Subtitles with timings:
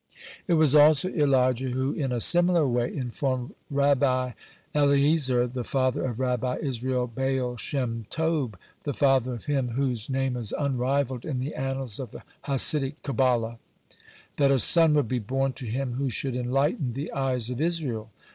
[0.47, 4.33] (103) It was also Elijah who in a similar way informed Rabbit
[4.73, 10.35] Eliezer, the father of Rabbi Israel Baal Shem Tob, the father of him whose name
[10.35, 13.59] is unrivalled in the annals of the Hasidic Kabbalah
[14.37, 18.09] that a son would be born to him who should enlighten the eyes of Israel.